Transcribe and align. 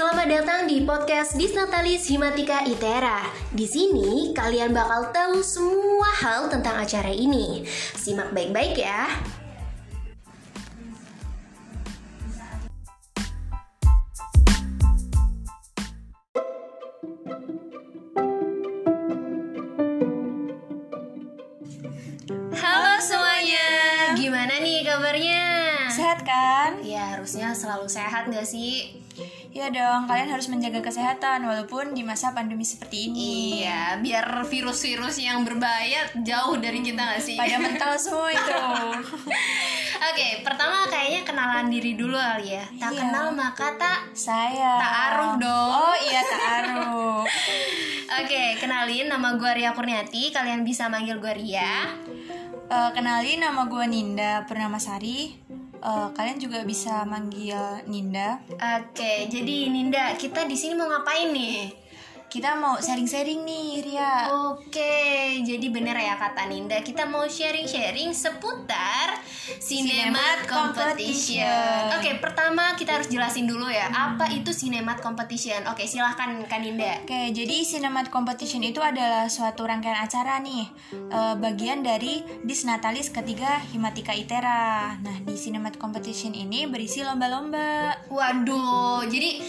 Selamat 0.00 0.32
datang 0.32 0.64
di 0.64 0.80
podcast 0.80 1.36
Disnatalis 1.36 2.08
Himatika 2.08 2.64
Itera. 2.64 3.20
Di 3.52 3.68
sini 3.68 4.32
kalian 4.32 4.72
bakal 4.72 5.12
tahu 5.12 5.44
semua 5.44 6.08
hal 6.24 6.48
tentang 6.48 6.80
acara 6.80 7.12
ini. 7.12 7.68
Simak 8.00 8.32
baik-baik 8.32 8.80
ya. 8.80 9.12
Halo 22.56 22.94
semuanya, 23.04 23.68
gimana 24.16 24.64
nih 24.64 24.80
kabarnya? 24.80 25.69
Sehat 25.90 26.20
kan? 26.22 26.70
Ya 26.80 27.14
harusnya 27.14 27.50
selalu 27.50 27.86
sehat 27.86 28.26
gak 28.26 28.44
sih? 28.44 29.02
Ya 29.50 29.66
dong, 29.66 30.06
kalian 30.06 30.30
harus 30.30 30.46
menjaga 30.46 30.78
kesehatan 30.80 31.42
walaupun 31.42 31.90
di 31.90 32.06
masa 32.06 32.30
pandemi 32.30 32.62
seperti 32.62 33.10
ini. 33.10 33.60
Iya, 33.60 33.98
biar 33.98 34.46
virus-virus 34.46 35.18
yang 35.18 35.42
berbahaya 35.42 36.06
jauh 36.16 36.54
dari 36.56 36.80
kita 36.80 37.02
gak 37.02 37.20
sih? 37.20 37.34
Pada 37.34 37.58
mental 37.58 37.98
semua 37.98 38.30
itu. 38.30 38.54
Oke, 40.10 40.28
pertama 40.40 40.86
kayaknya 40.86 41.26
kenalan 41.26 41.66
diri 41.68 41.98
dulu 41.98 42.14
kali 42.14 42.56
ya. 42.56 42.64
Tak 42.78 42.90
Iya. 42.90 43.00
kenal 43.02 43.26
maka 43.34 43.68
tak. 43.76 44.00
Saya. 44.14 44.78
Ta'aruf 44.78 45.32
dong. 45.36 45.70
Oh 45.74 45.96
iya 46.00 46.22
ta'aruf. 46.22 47.26
Oke, 48.22 48.42
kenalin 48.56 49.10
nama 49.10 49.34
gue 49.34 49.50
Ria 49.52 49.74
Kurniati. 49.74 50.30
Kalian 50.30 50.62
bisa 50.62 50.86
manggil 50.86 51.18
gue 51.18 51.32
Ria. 51.34 51.90
Eh, 52.70 52.90
kenalin 52.94 53.42
nama 53.42 53.66
gue 53.66 53.84
Ninda 53.84 54.46
Purnamasari. 54.46 55.34
Eh, 55.80 56.08
kalian 56.12 56.36
juga 56.36 56.60
bisa 56.68 57.08
manggil 57.08 57.56
Ninda. 57.88 58.36
Oke, 58.52 59.32
jadi 59.32 59.72
Ninda, 59.72 60.12
kita 60.12 60.44
di 60.44 60.52
sini 60.52 60.76
mau 60.76 60.92
ngapain 60.92 61.32
nih? 61.32 61.72
Kita 62.30 62.54
mau 62.54 62.78
sharing-sharing 62.78 63.42
nih, 63.42 63.82
Ria. 63.82 64.30
Oke, 64.54 65.42
jadi 65.42 65.66
bener 65.66 65.98
ya 65.98 66.14
kata 66.14 66.46
Ninda, 66.46 66.78
kita 66.78 67.02
mau 67.02 67.26
sharing-sharing 67.26 68.14
seputar 68.14 69.18
Cinemat 69.58 69.58
Cinemat 69.58 70.38
Competition. 70.46 71.42
Competition. 71.42 71.98
Oke, 71.98 72.10
pertama 72.22 72.78
kita 72.78 73.02
harus 73.02 73.10
jelasin 73.10 73.50
dulu 73.50 73.66
ya, 73.66 73.90
apa 73.90 74.30
itu 74.30 74.54
Cinemat 74.54 75.02
Competition. 75.02 75.66
Oke, 75.74 75.90
silahkan 75.90 76.30
Kak 76.46 76.62
Ninda. 76.62 77.02
Oke, 77.02 77.34
jadi 77.34 77.66
Cinemat 77.66 78.14
Competition 78.14 78.62
itu 78.62 78.78
adalah 78.78 79.26
suatu 79.26 79.66
rangkaian 79.66 79.98
acara 79.98 80.38
nih, 80.38 80.70
eh, 80.94 81.34
bagian 81.34 81.82
dari 81.82 82.22
Disnatalis 82.46 83.10
ketiga 83.10 83.58
Himatika 83.74 84.14
Itera. 84.14 84.94
Nah, 85.02 85.16
di 85.26 85.34
Cinemat 85.34 85.82
Competition 85.82 86.38
ini 86.38 86.70
berisi 86.70 87.02
lomba-lomba. 87.02 88.06
Waduh, 88.06 89.02
jadi 89.10 89.42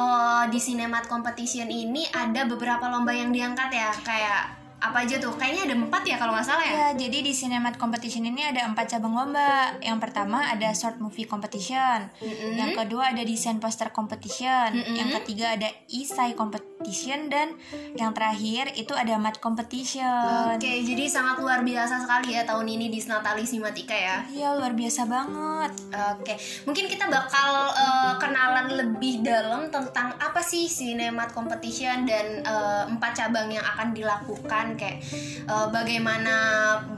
oh, 0.00 0.42
di 0.48 0.56
Cinemat 0.56 1.04
Competition 1.04 1.68
ini 1.68 2.08
ada 2.08 2.48
beberapa 2.48 2.88
lomba 2.88 3.12
yang 3.12 3.28
diangkat 3.28 3.68
ya, 3.68 3.92
kayak 4.00 4.56
apa 4.80 5.04
aja 5.04 5.20
tuh? 5.20 5.36
Kayaknya 5.36 5.62
ada 5.68 5.76
empat 5.76 6.02
ya 6.08 6.16
kalau 6.16 6.32
nggak 6.32 6.46
salah 6.48 6.64
ya. 6.64 6.72
Ya, 6.72 6.88
jadi 6.96 7.20
di 7.20 7.32
Cinemat 7.36 7.76
Competition 7.76 8.24
ini 8.24 8.48
ada 8.48 8.64
empat 8.64 8.96
cabang 8.96 9.12
lomba. 9.12 9.76
Yang 9.84 9.98
pertama 10.00 10.48
ada 10.48 10.72
Short 10.72 10.96
Movie 11.04 11.28
Competition. 11.28 12.08
Mm-mm. 12.24 12.56
Yang 12.56 12.80
kedua 12.80 13.12
ada 13.12 13.20
Desain 13.20 13.60
Poster 13.60 13.92
Competition. 13.92 14.72
Mm-mm. 14.72 14.96
Yang 14.96 15.20
ketiga 15.20 15.52
ada 15.52 15.68
Isai 15.92 16.32
Competition 16.32 16.79
dan 17.28 17.52
yang 17.92 18.16
terakhir 18.16 18.72
itu 18.72 18.96
ada 18.96 19.20
Mat 19.20 19.36
Competition. 19.36 20.56
Oke, 20.56 20.80
jadi 20.80 21.04
sangat 21.12 21.36
luar 21.44 21.60
biasa 21.60 22.00
sekali 22.00 22.32
ya 22.32 22.48
tahun 22.48 22.64
ini 22.64 22.88
di 22.88 22.98
Natalis 23.04 23.52
Simatika 23.52 23.92
ya. 23.92 24.24
Iya, 24.32 24.56
luar 24.56 24.72
biasa 24.72 25.04
banget. 25.04 25.70
Oke, 26.16 26.34
mungkin 26.64 26.88
kita 26.88 27.06
bakal 27.12 27.50
eh, 27.76 28.14
kenalan 28.16 28.66
lebih 28.72 29.20
dalam 29.20 29.68
tentang 29.68 30.16
apa 30.16 30.40
sih 30.40 30.66
Cinemat 30.66 31.36
Competition 31.36 32.08
dan 32.08 32.40
eh, 32.40 32.82
empat 32.88 33.12
cabang 33.12 33.52
yang 33.52 33.64
akan 33.76 33.92
dilakukan 33.92 34.80
kayak 34.80 35.04
eh, 35.44 35.66
bagaimana 35.68 36.34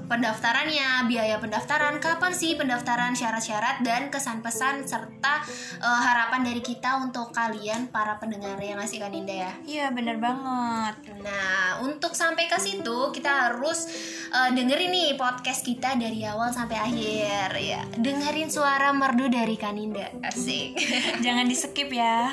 pendaftarannya, 0.07 1.09
biaya 1.09 1.41
pendaftaran, 1.41 1.99
kapan 1.99 2.33
sih 2.37 2.55
pendaftaran, 2.55 3.17
syarat-syarat 3.17 3.81
dan 3.83 4.13
kesan-pesan 4.13 4.87
serta 4.87 5.43
eh, 5.83 6.01
harapan 6.07 6.47
dari 6.47 6.63
kita 6.63 7.03
untuk 7.03 7.35
kalian 7.35 7.91
para 7.91 8.21
pendengar 8.23 8.61
yang 8.63 8.79
ngasih 8.79 9.03
kan 9.03 9.11
Indah 9.11 9.51
ya. 9.51 9.53
Iya, 9.73 9.89
bener 9.89 10.21
banget. 10.21 11.17
Nah, 11.25 11.81
untuk 11.81 12.13
sampai 12.13 12.45
ke 12.45 12.61
situ 12.61 13.09
kita 13.09 13.49
harus 13.49 13.89
eh, 14.29 14.51
dengerin 14.53 14.93
nih 14.93 15.17
podcast 15.17 15.65
kita 15.65 15.97
dari 15.97 16.21
awal 16.29 16.53
sampai 16.53 16.77
akhir 16.77 17.57
ya. 17.57 17.81
Dengerin 17.97 18.53
suara 18.53 18.93
merdu 18.93 19.33
dari 19.33 19.57
Kaninda. 19.57 20.13
Asik. 20.21 20.77
Jangan 21.25 21.49
di 21.49 21.57
skip 21.57 21.89
ya. 21.89 22.29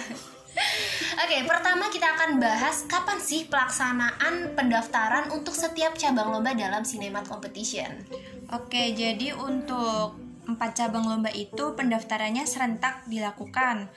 Oke, 1.24 1.48
pertama 1.48 1.88
kita 1.88 2.12
akan 2.20 2.44
bahas 2.44 2.84
kapan 2.92 3.24
sih 3.24 3.48
pelaksanaan 3.48 4.60
pendaftaran 4.60 5.32
untuk 5.32 5.56
setiap 5.56 5.96
cabang 5.96 6.36
lomba 6.36 6.52
dalam 6.52 6.84
Cinemat 6.84 7.24
Competition. 7.24 8.04
Oke, 8.52 8.92
jadi 8.92 9.32
untuk 9.40 10.20
empat 10.44 10.76
cabang 10.76 11.08
lomba 11.08 11.32
itu 11.32 11.78
pendaftarannya 11.78 12.44
serentak 12.44 13.06
dilakukan 13.08 13.88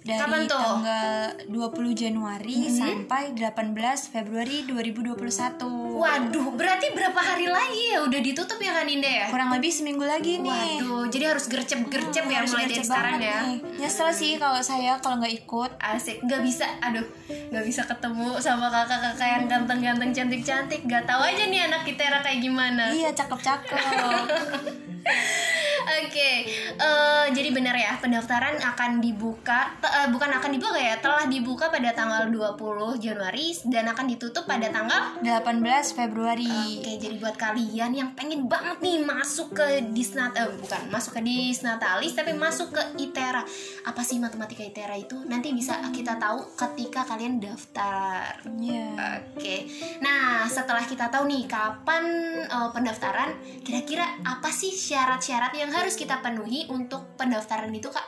dari 0.00 0.16
Kapan 0.18 0.42
tuh? 0.44 0.56
tanggal 0.56 1.12
20 1.46 1.92
Januari 1.92 2.56
Mhm. 2.62 2.72
sampai 2.72 3.22
18 3.32 4.08
Februari 4.08 4.64
2021. 4.64 5.68
Waduh, 5.94 6.48
berarti 6.50 6.88
berapa 6.90 7.16
hari 7.16 7.44
lagi 7.46 7.92
ya 7.92 8.00
udah 8.00 8.16
ditutup 8.18 8.56
ya 8.56 8.72
Kaninda 8.72 9.04
ya? 9.06 9.26
Kurang 9.28 9.52
lebih 9.52 9.68
seminggu 9.68 10.00
lagi 10.02 10.40
nih. 10.40 10.80
Waduh, 10.80 11.04
jadi 11.06 11.24
harus 11.28 11.44
gercep-gercep 11.46 12.24
ya 12.24 12.38
Harus 12.38 12.50
mulai 12.50 12.66
dari 12.66 12.80
sekarang 12.80 13.16
ya. 13.18 13.38
nih. 13.44 13.56
Nyesel 13.78 14.08
sih 14.10 14.32
kalau 14.34 14.60
saya 14.60 14.96
kalau 14.98 15.20
nggak 15.20 15.36
ikut. 15.36 15.70
asik 15.78 16.22
nggak 16.22 16.40
bisa 16.40 16.64
aduh 16.80 17.02
nggak 17.50 17.64
bisa 17.64 17.82
ketemu 17.82 18.38
sama 18.38 18.68
kakak-kakak 18.68 19.26
yang 19.28 19.44
ganteng-ganteng 19.46 20.10
cantik-cantik 20.10 20.80
nggak 20.82 21.02
tahu 21.02 21.20
aja 21.20 21.44
nih 21.44 21.60
anak 21.62 21.82
kita 21.82 22.04
kayak 22.20 22.38
gimana 22.38 22.88
Iya, 22.88 23.10
cakep-cakep. 23.10 23.74
oke 25.80 26.30
eh, 26.76 27.24
jadi 27.32 27.48
benar 27.50 27.74
ya 27.76 27.96
pendaftaran 27.98 28.58
akan 28.60 29.00
dibuka 29.00 29.76
eh, 29.82 30.08
bukan 30.12 30.30
akan 30.36 30.50
dibuka 30.52 30.78
ya 30.78 31.00
telah 31.00 31.24
dibuka 31.26 31.72
pada 31.72 31.90
tanggal 31.94 32.28
20 32.28 33.00
Januari 33.00 33.52
dan 33.68 33.88
akan 33.90 34.06
ditutup 34.10 34.44
pada 34.44 34.68
tanggal 34.68 35.20
18 35.22 35.62
Februari. 35.96 36.82
Oke, 36.82 36.98
jadi 36.98 37.16
buat 37.16 37.36
kalian 37.38 37.92
yang 37.94 38.10
pengen 38.18 38.50
banget 38.50 38.82
nih 38.82 39.00
masuk 39.02 39.56
ke 39.56 39.90
Disnat 39.94 40.36
eh, 40.36 40.50
bukan 40.58 40.90
masuk 40.90 41.16
ke 41.18 41.20
Disnatalis 41.24 42.12
tapi 42.12 42.34
masuk 42.34 42.74
ke 42.74 42.82
ITERA. 43.00 43.42
Apa 43.86 44.02
sih 44.02 44.18
matematika 44.18 44.66
ITERA 44.66 44.96
itu? 44.98 45.16
Nanti 45.26 45.54
bisa 45.54 45.80
kita 45.94 46.18
tahu 46.18 46.54
ketika 46.58 47.06
kalian 47.06 47.38
daftar. 47.38 48.42
Iya. 48.44 49.22
Oke. 49.34 49.70
Nah, 50.02 50.44
setelah 50.50 50.84
kita 50.84 51.08
tahu 51.08 51.30
nih 51.30 51.46
kapan 51.46 52.04
eh, 52.44 52.70
pendaftaran, 52.74 53.38
kira-kira 53.62 54.04
apa 54.26 54.50
sih 54.50 54.74
syarat-syarat 54.74 55.52
yang 55.54 55.69
harus 55.72 55.94
kita 55.94 56.18
penuhi 56.18 56.66
untuk 56.66 57.14
pendaftaran 57.14 57.70
itu, 57.70 57.88
Kak? 57.88 58.06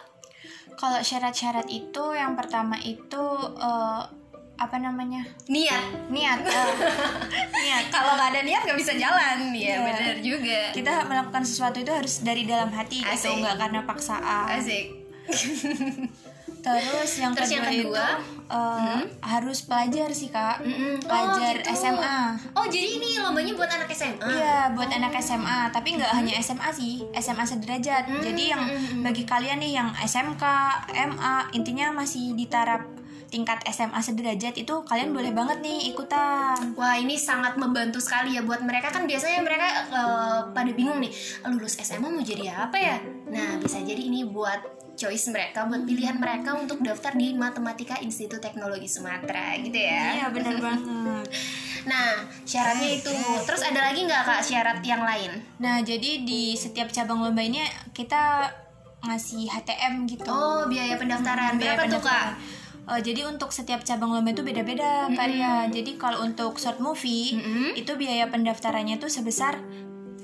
Kalau 0.72 0.98
syarat-syarat 0.98 1.68
itu 1.68 2.04
yang 2.12 2.32
pertama 2.32 2.78
itu 2.78 3.22
eh, 3.58 4.02
apa 4.54 4.76
namanya? 4.78 5.26
Niat. 5.46 6.08
Niat. 6.08 6.38
eh, 6.46 6.72
niat. 7.62 7.84
Kalau 7.90 8.14
nggak 8.14 8.30
ada 8.32 8.40
niat 8.40 8.62
nggak 8.62 8.78
bisa 8.78 8.94
jalan. 8.94 9.50
Iya, 9.50 9.68
Iya. 9.68 9.76
benar 9.82 10.16
juga. 10.22 10.60
kita 10.70 10.92
melakukan 11.04 11.42
sesuatu 11.42 11.76
itu 11.76 11.90
harus 11.90 12.22
dari 12.22 12.46
dalam 12.46 12.70
hati 12.70 13.02
Asik. 13.02 13.26
gitu 13.26 13.42
nggak 13.42 13.56
karena 13.58 13.80
paksaan 13.84 14.54
Asik. 14.54 15.01
terus 16.62 17.10
yang 17.18 17.34
Terus 17.34 17.50
yang 17.58 17.66
kedua, 17.66 17.74
kedua? 17.74 18.06
itu 18.22 18.54
uh, 18.54 19.02
harus 19.18 19.58
pelajar 19.66 20.08
sih 20.14 20.30
kak 20.30 20.62
Mm-mm. 20.62 21.02
pelajar 21.02 21.58
gitu. 21.58 21.74
SMA 21.74 22.18
Oh, 22.54 22.66
jadi 22.70 23.02
ini 23.02 23.18
lombanya 23.18 23.52
buat 23.58 23.66
anak 23.66 23.90
SMA. 23.90 24.22
Iya 24.22 24.70
buat 24.70 24.86
anak 24.86 25.10
SMA 25.18 25.74
tapi 25.74 25.98
nggak 25.98 26.12
hanya 26.14 26.38
SMA 26.38 26.70
sih 26.70 27.02
SMA 27.18 27.42
sederajat 27.42 28.04
Hmm, 28.06 28.22
jadi 28.22 28.42
yang 28.54 28.62
hmm, 28.62 28.78
hmm. 28.78 29.02
bagi 29.02 29.26
kalian 29.26 29.58
nih 29.58 29.72
yang 29.74 29.90
SMK 29.94 30.44
MA 30.94 31.34
intinya 31.50 31.90
masih 31.90 32.34
di 32.38 32.46
taraf 32.46 32.82
tingkat 33.32 33.64
SMA 33.72 33.96
sederajat 34.04 34.60
itu 34.60 34.74
kalian 34.84 35.16
boleh 35.16 35.32
banget 35.32 35.64
nih 35.64 35.88
ikutan 35.96 36.76
Wah 36.76 37.00
ini 37.00 37.16
sangat 37.16 37.56
membantu 37.56 37.96
sekali 37.96 38.36
ya 38.36 38.44
buat 38.44 38.60
mereka 38.60 38.92
kan 38.92 39.08
biasanya 39.08 39.40
mereka 39.40 39.88
eh, 39.88 40.40
pada 40.52 40.70
bingung 40.76 41.00
nih 41.00 41.08
lulus 41.48 41.80
SMA 41.80 42.12
mau 42.12 42.20
jadi 42.20 42.68
apa 42.68 42.76
ya? 42.76 43.00
Nah 43.32 43.56
bisa 43.56 43.80
jadi 43.80 44.04
ini 44.04 44.28
buat 44.28 44.60
choice 44.92 45.32
mereka 45.32 45.64
buat 45.64 45.88
pilihan 45.88 46.20
mereka 46.20 46.52
untuk 46.52 46.84
daftar 46.84 47.16
di 47.16 47.32
Matematika 47.32 47.96
Institut 48.04 48.44
Teknologi 48.44 48.84
Sumatera 48.84 49.56
gitu 49.56 49.78
ya. 49.80 50.20
iya 50.20 50.26
benar 50.28 50.60
banget 50.64 50.84
Nah 51.82 52.22
syaratnya 52.46 53.00
itu 53.00 53.10
terus 53.42 53.62
ada 53.64 53.90
lagi 53.90 54.06
nggak 54.06 54.22
kak 54.22 54.40
syarat 54.44 54.78
yang 54.86 55.02
lain? 55.02 55.42
Nah, 55.58 55.82
jadi 55.82 56.22
di 56.22 56.54
setiap 56.54 56.90
cabang 56.94 57.22
lomba 57.22 57.42
ini 57.42 57.62
kita 57.90 58.50
ngasih 59.02 59.50
HTM 59.50 60.06
gitu. 60.06 60.30
Oh 60.30 60.70
biaya 60.70 60.94
pendaftaran 60.94 61.58
Biaya 61.58 61.74
berapa 61.74 61.90
tuh 61.90 62.02
kak? 62.06 62.26
Eh, 62.82 63.00
jadi 63.00 63.30
untuk 63.30 63.54
setiap 63.54 63.86
cabang 63.86 64.10
lomba 64.10 64.34
itu 64.34 64.42
beda-beda, 64.42 65.06
Kak 65.14 65.26
Ria. 65.30 65.70
Jadi 65.70 65.94
kalau 65.94 66.26
untuk 66.26 66.58
short 66.58 66.82
movie 66.82 67.38
Mm-mm. 67.38 67.78
itu 67.78 67.94
biaya 67.94 68.26
pendaftarannya 68.26 68.98
itu 68.98 69.06
sebesar 69.06 69.62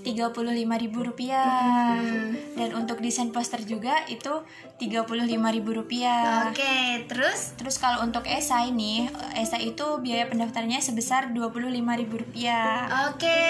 Rp35.000 0.02 0.94
rupiah. 0.94 1.94
Hmm. 1.98 2.34
Dan 2.58 2.70
untuk 2.74 2.98
desain 2.98 3.30
poster 3.30 3.62
juga 3.62 4.02
itu 4.10 4.42
Rp35.000 4.78 5.34
rupiah. 5.74 6.46
Oke, 6.46 7.02
terus 7.04 7.50
Terus 7.58 7.76
kalau 7.76 8.00
untuk 8.00 8.22
esai 8.24 8.70
nih, 8.70 9.10
esai 9.34 9.68
itu 9.68 9.82
biaya 9.98 10.24
pendaftarannya 10.24 10.78
sebesar 10.78 11.28
Rp25.000 11.28 11.82
rupiah. 12.08 12.86
Oke, 13.10 13.42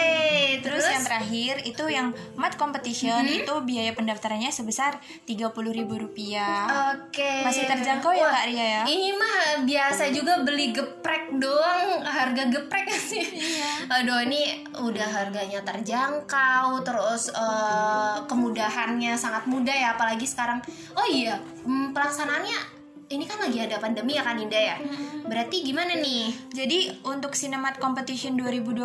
Terus 0.58 0.82
yang 0.82 1.04
terakhir 1.04 1.54
itu 1.62 1.84
yang 1.86 2.08
mat 2.34 2.56
competition 2.56 3.10
Mm-hmm. 3.18 3.40
itu 3.42 3.54
biaya 3.62 3.92
pendaftarannya 3.92 4.48
sebesar 4.48 4.96
Rp30.000 5.22 5.84
rupiah. 5.84 6.64
Oke. 6.94 7.44
Masih 7.44 7.66
terjangkau 7.66 8.10
ya, 8.10 8.24
Wah, 8.24 8.32
Kak 8.32 8.44
Ria 8.46 8.64
ya? 8.64 8.82
Ini 8.84 9.08
mah 9.12 9.38
biasa 9.62 10.08
juga 10.08 10.40
beli 10.40 10.70
geprek 10.70 11.34
doang, 11.34 12.00
harga 12.00 12.48
geprek 12.48 12.88
sih. 13.10 13.20
Iya. 13.20 14.00
Aduh, 14.00 14.24
ini 14.24 14.64
udah 14.72 15.08
harganya 15.08 15.60
terjangkau, 15.60 16.80
terus 16.80 17.28
eh, 17.28 18.16
kemudahannya 18.24 19.12
sangat 19.12 19.44
mudah 19.44 19.74
ya, 19.74 19.88
apalagi 19.92 20.24
sekarang. 20.24 20.62
Oh 20.94 21.04
iya, 21.04 21.17
hmm, 21.26 21.96
pelaksanaannya 21.96 22.78
ini 23.08 23.24
kan 23.24 23.40
lagi 23.40 23.56
ada 23.64 23.80
pandemi 23.80 24.20
ya 24.20 24.22
kan 24.22 24.36
Indah 24.36 24.76
ya. 24.76 24.76
Berarti 25.24 25.64
gimana 25.64 25.96
nih? 25.96 26.28
Jadi 26.52 26.92
untuk 27.08 27.32
Cinemat 27.32 27.80
Competition 27.80 28.36
2021 28.36 28.84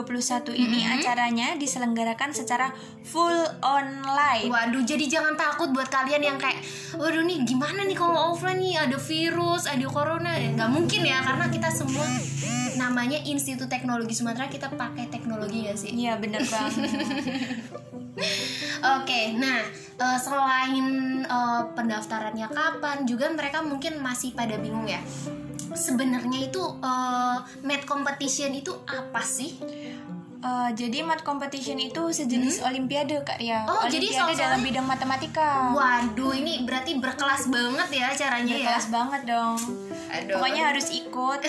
ini 0.56 0.88
acaranya 0.88 1.60
diselenggarakan 1.60 2.32
secara 2.32 2.72
full 3.04 3.36
online. 3.60 4.48
Waduh, 4.48 4.84
jadi 4.88 5.04
jangan 5.12 5.36
takut 5.36 5.76
buat 5.76 5.92
kalian 5.92 6.24
yang 6.24 6.38
kayak, 6.40 6.64
waduh 6.96 7.20
nih 7.20 7.44
gimana 7.44 7.84
nih 7.84 8.00
kalau 8.00 8.32
offline 8.32 8.64
nih 8.64 8.80
ada 8.80 8.96
virus, 8.96 9.68
ada 9.68 9.88
corona, 9.92 10.40
nggak 10.40 10.72
mungkin 10.72 11.04
ya 11.04 11.20
karena 11.20 11.52
kita 11.52 11.68
semua 11.68 12.08
namanya 12.76 13.20
Institut 13.24 13.70
Teknologi 13.70 14.16
Sumatera 14.18 14.50
kita 14.50 14.72
pakai 14.74 15.10
teknologi 15.10 15.66
ya 15.68 15.74
sih. 15.78 15.92
Iya 15.94 16.18
bener 16.18 16.44
banget. 16.48 16.90
Oke, 19.00 19.22
nah 19.40 19.64
eh, 19.98 20.20
selain 20.20 20.88
eh, 21.24 21.62
pendaftarannya 21.74 22.48
kapan, 22.52 22.98
juga 23.08 23.32
mereka 23.34 23.64
mungkin 23.64 24.00
masih 24.04 24.36
pada 24.36 24.60
bingung 24.60 24.86
ya. 24.86 25.02
Sebenarnya 25.74 26.52
itu 26.52 26.62
eh, 26.84 27.38
med 27.66 27.82
competition 27.88 28.54
itu 28.54 28.76
apa 28.86 29.22
sih? 29.24 29.58
Eh, 30.44 30.70
jadi 30.76 31.08
mat 31.08 31.24
competition 31.24 31.80
itu 31.80 32.12
sejenis 32.12 32.68
olimpiade 32.68 33.16
kak 33.24 33.40
Ria. 33.40 33.64
Hmm? 33.64 33.80
Oh, 33.80 33.88
jadi 33.88 34.12
olimpiade 34.12 34.36
dalam 34.36 34.60
bidang 34.60 34.84
matematika. 34.84 35.72
Waduh, 35.72 36.36
ini 36.36 36.68
berarti 36.68 37.00
berkelas 37.00 37.48
banget 37.48 37.90
ya 37.96 38.08
caranya 38.12 38.52
ya. 38.52 38.60
Berkelas 38.68 38.88
banget 38.92 39.22
dong. 39.24 39.56
Aduh. 40.12 40.36
Pokoknya 40.36 40.76
harus 40.76 40.92
ikut. 40.92 41.40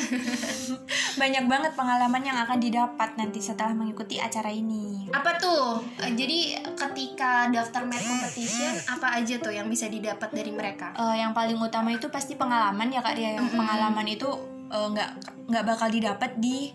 Banyak 1.21 1.45
banget 1.51 1.73
pengalaman 1.75 2.23
yang 2.23 2.39
akan 2.47 2.59
didapat 2.63 3.19
nanti 3.19 3.43
setelah 3.43 3.75
mengikuti 3.75 4.23
acara 4.23 4.55
ini. 4.55 5.11
Apa 5.11 5.43
tuh? 5.43 5.83
Eh, 5.99 6.15
Jadi 6.15 6.55
ketika 6.79 7.51
daftar 7.51 7.83
med 7.91 7.99
competition 7.99 8.79
apa 8.87 9.19
aja 9.19 9.43
tuh 9.43 9.51
yang 9.51 9.67
bisa 9.67 9.91
didapat 9.91 10.31
dari 10.31 10.55
mereka? 10.55 10.95
Eh, 10.95 11.19
yang 11.19 11.35
paling 11.35 11.59
utama 11.59 11.91
itu 11.91 12.07
pasti 12.15 12.39
pengalaman 12.39 12.95
ya 12.95 13.03
kak 13.03 13.19
Ria. 13.19 13.43
Yang 13.43 13.59
pengalaman 13.59 14.07
itu 14.07 14.31
nggak 14.75 15.11
nggak 15.51 15.65
bakal 15.71 15.87
didapat 15.87 16.35
di 16.43 16.75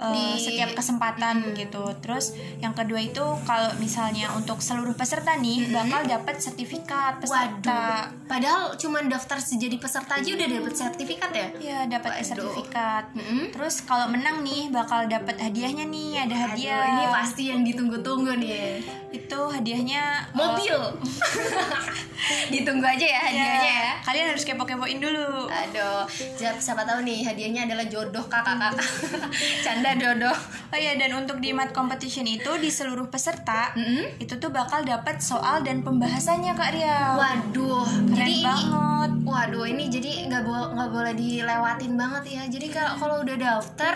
eh, 0.00 0.12
Di- 0.16 0.40
setiap 0.40 0.72
kesempatan 0.72 1.52
gitu. 1.52 1.84
Terus 2.00 2.32
yang 2.64 2.72
kedua 2.72 3.00
itu 3.00 3.22
kalau 3.44 3.70
misalnya 3.76 4.32
untuk 4.32 4.64
seluruh 4.64 4.96
peserta 4.96 5.36
nih 5.36 5.68
bakal 5.68 6.02
dapat 6.08 6.40
sertifikat 6.40 7.20
peserta. 7.20 8.08
Waduh, 8.08 8.26
padahal 8.26 8.62
cuma 8.80 9.04
daftar 9.04 9.38
jadi 9.40 9.76
peserta 9.76 10.16
aja 10.16 10.30
udah 10.32 10.48
dapet 10.48 10.74
sertifikat 10.74 11.30
ya? 11.34 11.48
Ya 11.60 11.78
dapat 11.84 12.22
sertifikat. 12.24 13.12
Mm-mm. 13.12 13.52
Terus 13.52 13.84
kalau 13.84 14.08
menang 14.08 14.40
nih 14.40 14.72
bakal 14.72 15.04
dapat 15.10 15.36
hadiahnya 15.36 15.84
nih 15.86 16.24
ada 16.24 16.36
hadiah. 16.48 16.80
Aduh, 16.80 16.92
ini 16.96 17.04
pasti 17.12 17.42
yang 17.52 17.60
ditunggu-tunggu 17.66 18.32
nih. 18.40 18.80
Itu 19.10 19.50
hadiahnya 19.50 20.32
eh, 20.32 20.38
Mobil. 20.38 20.78
Ditunggu 22.54 22.86
aja 22.86 23.06
ya 23.06 23.20
hadiahnya 23.26 23.72
ya. 23.74 23.92
Kalian 24.06 24.26
harus 24.32 24.44
kepo-kepoin 24.46 24.98
dulu. 25.02 25.50
Aduh, 25.50 26.06
siapa 26.38 26.82
tahu 26.86 27.02
nih 27.02 27.26
hadiahnya 27.26 27.66
adalah 27.66 27.86
jodoh 27.90 28.24
kakak-kakak. 28.30 28.86
Canda 29.66 29.89
jodoh. 29.94 30.36
Oh 30.70 30.78
iya 30.78 30.94
dan 30.94 31.10
untuk 31.16 31.38
di 31.38 31.50
mat 31.50 31.70
competition 31.70 32.22
itu 32.24 32.50
di 32.56 32.68
seluruh 32.68 33.08
peserta 33.08 33.74
Mm-mm. 33.74 34.18
itu 34.18 34.34
tuh 34.36 34.50
bakal 34.50 34.82
dapat 34.82 35.18
soal 35.18 35.62
dan 35.62 35.80
pembahasannya 35.80 36.52
Kak 36.52 36.70
Ria. 36.70 37.16
Waduh, 37.16 37.82
Keren 38.06 38.14
jadi 38.14 38.32
ini 38.32 38.44
banget. 38.44 39.10
Waduh, 39.24 39.64
ini 39.64 39.84
jadi 39.86 40.10
nggak 40.26 40.42
bo- 40.42 40.70
nggak 40.70 40.90
boleh 40.90 41.14
dilewatin 41.14 41.92
banget 41.94 42.24
ya. 42.28 42.42
Jadi 42.46 42.66
kalau 42.68 42.92
kalau 42.96 43.16
udah 43.20 43.36
daftar, 43.36 43.94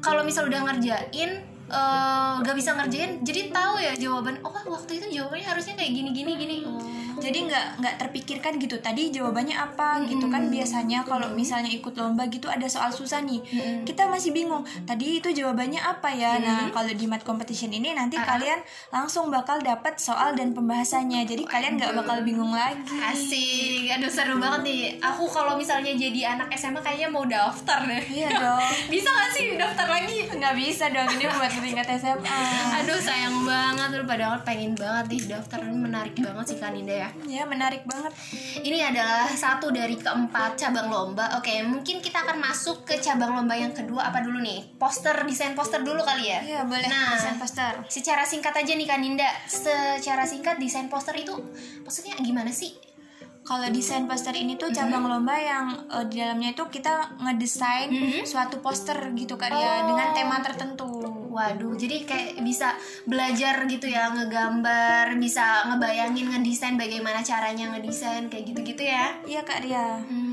kalau 0.00 0.22
misal 0.22 0.46
udah 0.46 0.64
ngerjain 0.64 1.30
eh, 1.66 2.32
nggak 2.40 2.54
bisa 2.54 2.78
ngerjain, 2.78 3.20
jadi 3.20 3.50
tahu 3.50 3.74
ya 3.76 3.92
jawaban. 3.92 4.38
Oh, 4.40 4.54
waktu 4.66 4.96
itu 4.96 5.20
jawabannya 5.20 5.46
harusnya 5.46 5.74
kayak 5.74 5.92
gini 5.92 6.10
gini 6.10 6.32
gini. 6.34 6.56
Oh. 6.64 6.78
Jadi 7.20 7.38
nggak 7.48 7.66
nggak 7.80 7.94
terpikirkan 8.00 8.52
gitu 8.60 8.76
tadi 8.80 9.10
jawabannya 9.10 9.56
apa? 9.56 10.04
Gitu 10.06 10.26
kan 10.28 10.48
biasanya 10.48 11.02
kalau 11.04 11.32
misalnya 11.32 11.70
ikut 11.72 11.94
lomba 11.96 12.28
gitu 12.28 12.46
ada 12.46 12.66
soal 12.68 12.92
susah 12.92 13.22
nih. 13.24 13.40
Kita 13.82 14.06
masih 14.06 14.30
bingung 14.32 14.62
tadi 14.84 15.18
itu 15.20 15.32
jawabannya 15.32 15.80
apa 15.80 16.10
ya? 16.12 16.38
Nah 16.40 16.70
kalau 16.70 16.92
di 16.92 17.06
mat 17.08 17.22
competition 17.22 17.72
ini 17.72 17.92
nanti 17.92 18.16
kalian 18.16 18.60
langsung 18.92 19.28
bakal 19.28 19.60
dapat 19.60 19.98
soal 19.98 20.36
dan 20.36 20.52
pembahasannya. 20.52 21.24
Jadi 21.26 21.42
kalian 21.44 21.80
nggak 21.80 21.92
bakal 21.96 22.20
bingung 22.22 22.52
lagi. 22.52 22.84
Asik, 23.00 23.90
aduh 23.92 24.10
seru 24.10 24.36
banget 24.38 24.60
nih. 24.66 24.82
Aku 25.02 25.28
kalau 25.28 25.56
misalnya 25.56 25.92
jadi 25.96 26.36
anak 26.36 26.52
SMA 26.56 26.80
kayaknya 26.80 27.08
mau 27.08 27.24
daftar 27.26 27.84
deh. 27.84 28.04
iya 28.10 28.28
dong. 28.32 28.70
Bisa 28.92 29.08
gak 29.12 29.30
sih 29.34 29.56
daftar 29.56 29.88
lagi? 29.88 30.18
nggak 30.26 30.54
bisa 30.58 30.90
dong 30.92 31.08
ini 31.16 31.24
buat 31.32 31.50
tingkat 31.50 31.86
SMA 31.98 32.38
Aduh 32.82 33.00
sayang 33.00 33.46
banget, 33.46 33.88
lu 33.96 34.04
padahal 34.04 34.38
pengen 34.44 34.76
banget 34.76 35.04
nih 35.12 35.22
daftar. 35.36 35.58
Ini 35.64 35.78
menarik 35.78 36.14
banget 36.18 36.44
sih 36.54 36.58
Kaninda 36.60 36.92
ya. 36.92 37.05
Ya 37.26 37.42
menarik 37.44 37.82
banget 37.84 38.12
Ini 38.62 38.90
adalah 38.92 39.28
satu 39.30 39.68
dari 39.70 39.98
keempat 39.98 40.56
cabang 40.56 40.88
lomba. 40.88 41.36
Oke, 41.38 41.60
mungkin 41.62 42.00
kita 42.00 42.24
akan 42.24 42.40
masuk 42.40 42.88
ke 42.88 42.98
cabang 42.98 43.36
lomba 43.36 43.54
yang 43.54 43.74
kedua 43.74 44.08
apa 44.08 44.24
dulu 44.24 44.40
nih? 44.40 44.78
Poster, 44.80 45.14
desain 45.26 45.52
poster 45.52 45.82
dulu 45.84 46.00
kali 46.02 46.32
ya. 46.32 46.40
Iya 46.42 46.60
boleh 46.64 46.88
Nah, 46.88 47.16
desain 47.18 47.36
poster 47.36 47.72
Secara 47.90 48.24
singkat 48.24 48.54
aja 48.56 48.72
nih 48.72 48.88
Kaninda, 48.88 49.28
secara 49.46 50.24
singkat 50.24 50.56
desain 50.56 50.88
poster 50.88 51.14
itu 51.18 51.34
maksudnya 51.82 52.16
gimana 52.22 52.50
sih? 52.50 52.85
Kalau 53.46 53.62
desain 53.70 54.04
poster 54.04 54.34
ini 54.34 54.54
tuh 54.54 54.74
cabang 54.74 55.06
lomba 55.06 55.32
yang 55.32 55.70
eh, 55.86 56.02
di 56.04 56.18
dalamnya 56.18 56.50
itu 56.50 56.66
kita 56.66 57.14
ngedesain 57.16 57.88
suatu 58.24 58.58
poster 58.58 58.98
gitu 59.14 59.34
kan 59.34 59.48
ya 59.48 59.86
Oh. 59.86 59.86
dengan 59.86 60.10
tema 60.12 60.42
tertentu. 60.42 60.88
Waduh, 61.30 61.76
jadi 61.76 62.02
kayak 62.02 62.40
bisa 62.40 62.72
belajar 63.04 63.60
gitu 63.66 63.86
ya, 63.86 64.08
ngegambar, 64.08 65.14
bisa 65.16 65.68
ngebayangin 65.68 66.32
ngedesain 66.32 66.74
bagaimana 66.74 67.20
caranya 67.20 67.70
ngedesain 67.70 68.26
kayak 68.26 68.50
gitu-gitu 68.50 68.82
ya. 68.82 69.14
Iya 69.22 69.44
Kak 69.44 69.60
Ria. 69.60 70.00
Hmm. 70.02 70.25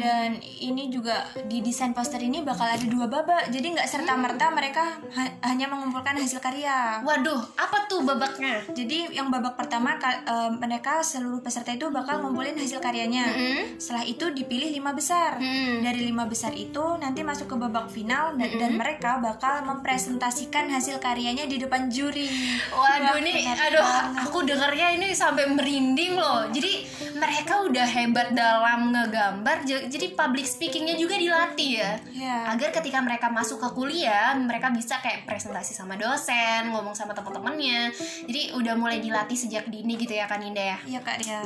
Dan 0.00 0.28
ini 0.40 0.88
juga 0.88 1.22
di 1.44 1.60
desain 1.60 1.92
poster 1.92 2.18
ini 2.18 2.40
bakal 2.40 2.66
ada 2.66 2.86
dua 2.88 3.06
babak. 3.06 3.52
Jadi 3.52 3.76
nggak 3.76 3.88
serta 3.88 4.16
merta 4.16 4.48
mereka 4.50 4.96
ha- 5.12 5.34
hanya 5.46 5.68
mengumpulkan 5.68 6.16
hasil 6.16 6.40
karya. 6.40 7.04
Waduh, 7.04 7.40
apa 7.54 7.84
tuh 7.84 8.00
babaknya? 8.02 8.64
Jadi 8.72 9.12
yang 9.12 9.28
babak 9.28 9.54
pertama 9.54 9.94
eh, 10.00 10.50
mereka 10.56 11.04
seluruh 11.04 11.44
peserta 11.44 11.70
itu 11.70 11.92
bakal 11.92 12.24
ngumpulin 12.24 12.56
hasil 12.56 12.80
karyanya. 12.80 13.28
Mm-mm. 13.30 13.76
Setelah 13.76 14.04
itu 14.04 14.32
dipilih 14.32 14.72
lima 14.72 14.96
besar. 14.96 15.36
Hmm. 15.36 15.84
Dari 15.84 16.08
lima 16.08 16.24
besar 16.24 16.56
itu 16.56 16.96
nanti 16.96 17.20
masuk 17.20 17.46
ke 17.46 17.56
babak 17.58 17.92
final 17.92 18.34
dan, 18.40 18.50
dan 18.56 18.72
mereka 18.74 19.20
bakal 19.20 19.60
mempresentasikan 19.66 20.70
hasil 20.70 20.96
karyanya 20.98 21.44
di 21.44 21.60
depan 21.60 21.90
juri. 21.90 22.30
Waduh 22.70 23.16
Wah, 23.16 23.20
nih, 23.20 23.36
keren 23.44 23.66
aduh, 23.68 23.82
banget. 23.84 24.22
aku 24.24 24.38
dengarnya 24.46 24.88
ini 24.96 25.08
sampai 25.12 25.44
merinding 25.50 26.14
loh. 26.16 26.46
Jadi 26.48 26.86
mereka 27.18 27.66
udah 27.66 27.86
hebat 27.86 28.32
dalam 28.32 28.94
ngegambar, 28.94 29.66
jadi 29.90 30.14
public 30.14 30.46
speakingnya 30.46 30.94
juga 30.94 31.18
dilatih 31.18 31.70
ya. 31.82 31.90
Ya. 32.14 32.36
Agar 32.54 32.70
ketika 32.70 33.02
mereka 33.02 33.26
masuk 33.26 33.58
ke 33.58 33.68
kuliah, 33.74 34.32
mereka 34.38 34.70
bisa 34.70 35.02
kayak 35.02 35.26
presentasi 35.26 35.74
sama 35.74 35.98
dosen, 35.98 36.70
ngomong 36.70 36.94
sama 36.94 37.10
teman-temannya. 37.10 37.90
Jadi 38.30 38.54
udah 38.54 38.78
mulai 38.78 39.02
dilatih 39.02 39.34
sejak 39.34 39.66
dini 39.66 39.98
gitu 39.98 40.14
ya 40.14 40.30
kan 40.30 40.38
Indah 40.38 40.78
ya. 40.78 40.78
Iya 40.86 41.00
Kak 41.02 41.16
Ria. 41.26 41.42